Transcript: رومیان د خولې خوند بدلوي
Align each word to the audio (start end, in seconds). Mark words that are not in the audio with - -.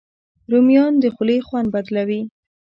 رومیان 0.51 0.93
د 0.99 1.05
خولې 1.15 1.37
خوند 1.47 1.67
بدلوي 1.75 2.21